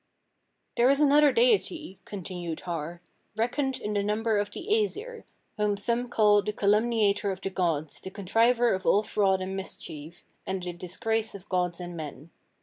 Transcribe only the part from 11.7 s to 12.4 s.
and men.